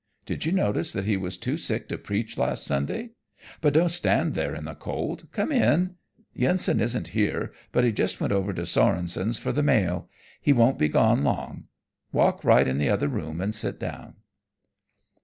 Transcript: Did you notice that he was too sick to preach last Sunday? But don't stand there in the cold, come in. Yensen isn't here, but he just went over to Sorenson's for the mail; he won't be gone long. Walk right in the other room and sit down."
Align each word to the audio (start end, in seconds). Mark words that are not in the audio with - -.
Did 0.25 0.47
you 0.47 0.51
notice 0.51 0.93
that 0.93 1.05
he 1.05 1.15
was 1.15 1.37
too 1.37 1.57
sick 1.57 1.87
to 1.89 1.97
preach 1.99 2.35
last 2.35 2.63
Sunday? 2.63 3.11
But 3.61 3.75
don't 3.75 3.89
stand 3.91 4.33
there 4.33 4.55
in 4.55 4.65
the 4.65 4.73
cold, 4.73 5.27
come 5.31 5.51
in. 5.51 5.93
Yensen 6.33 6.79
isn't 6.79 7.09
here, 7.09 7.53
but 7.71 7.83
he 7.83 7.91
just 7.91 8.19
went 8.19 8.33
over 8.33 8.51
to 8.51 8.65
Sorenson's 8.65 9.37
for 9.37 9.51
the 9.51 9.61
mail; 9.61 10.09
he 10.41 10.53
won't 10.53 10.79
be 10.79 10.89
gone 10.89 11.23
long. 11.23 11.65
Walk 12.11 12.43
right 12.43 12.67
in 12.67 12.79
the 12.79 12.89
other 12.89 13.09
room 13.09 13.39
and 13.39 13.53
sit 13.53 13.79
down." 13.79 14.15